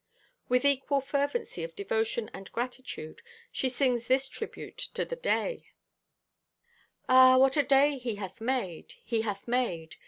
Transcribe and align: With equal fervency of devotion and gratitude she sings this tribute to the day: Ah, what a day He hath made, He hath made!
With 0.49 0.65
equal 0.65 0.99
fervency 0.99 1.63
of 1.63 1.75
devotion 1.75 2.31
and 2.33 2.51
gratitude 2.51 3.21
she 3.51 3.69
sings 3.69 4.07
this 4.07 4.27
tribute 4.27 4.79
to 4.95 5.05
the 5.05 5.15
day: 5.15 5.69
Ah, 7.07 7.37
what 7.37 7.55
a 7.55 7.61
day 7.61 7.99
He 7.99 8.15
hath 8.15 8.41
made, 8.41 8.95
He 9.03 9.21
hath 9.21 9.47
made! 9.47 9.97